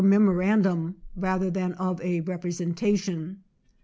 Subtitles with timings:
[0.03, 3.35] memorandum, rather than of a represen tation.